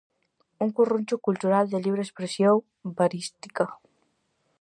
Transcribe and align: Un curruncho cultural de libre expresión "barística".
Un 0.63 0.69
curruncho 0.77 1.19
cultural 1.27 1.65
de 1.71 1.79
libre 1.85 2.01
expresión 2.05 2.55
"barística". 2.97 3.65